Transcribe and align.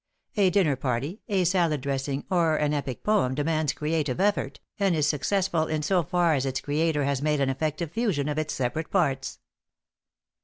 A 0.35 0.49
dinner 0.49 0.75
party, 0.75 1.21
a 1.27 1.43
salad 1.43 1.81
dressing 1.81 2.25
or 2.31 2.55
an 2.57 2.73
epic 2.73 3.03
poem 3.03 3.35
demands 3.35 3.71
creative 3.73 4.19
effort, 4.19 4.59
and 4.79 4.95
is 4.95 5.05
successful 5.07 5.67
in 5.67 5.83
so 5.83 6.01
far 6.01 6.33
as 6.33 6.43
its 6.47 6.59
creator 6.61 7.03
has 7.03 7.21
made 7.21 7.39
an 7.39 7.49
effective 7.51 7.91
fusion 7.91 8.27
of 8.27 8.39
its 8.39 8.55
separate 8.55 8.89
parts. 8.89 9.37